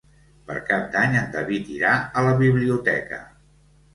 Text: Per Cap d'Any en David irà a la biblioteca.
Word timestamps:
Per 0.45 0.55
Cap 0.69 0.85
d'Any 0.95 1.17
en 1.19 1.27
David 1.35 1.69
irà 1.75 1.91
a 2.21 2.23
la 2.27 2.31
biblioteca. 2.41 3.21